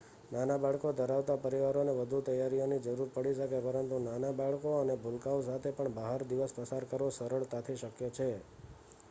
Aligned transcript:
નાના 0.31 0.55
બાળકો 0.61 0.91
ધરાવતા 0.93 1.35
પરિવારોને 1.43 1.93
વધુ 1.97 2.21
તૈયારીઓની 2.23 2.79
જરૂર 2.85 3.11
પડી 3.11 3.35
શકે, 3.35 3.61
પરંતુ 3.61 4.01
નાના 4.01 4.33
બાળકો 4.35 4.73
અને 4.79 4.97
ભૂલકાઓ 4.99 5.45
સાથે 5.45 5.75
પણ 5.75 5.95
બહાર 5.95 6.27
દિવસ 6.27 6.57
પસાર 6.57 6.89
કરવો 6.89 7.13
સરળતાથી 7.13 7.79
શક્ય 7.79 8.13
છે 8.13 8.29